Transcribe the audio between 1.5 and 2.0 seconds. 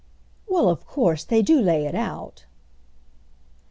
lay it